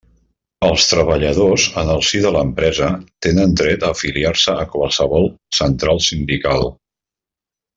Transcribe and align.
Els 0.67 0.85
treballadors, 0.91 1.65
en 1.81 1.91
el 1.97 2.01
si 2.07 2.21
de 2.23 2.31
l'empresa, 2.37 2.89
tenen 3.27 3.53
dret 3.61 3.85
a 3.89 3.93
afiliar-se 3.99 4.57
a 4.63 4.67
qualsevol 4.73 5.29
central 5.59 6.03
sindical. 6.11 6.67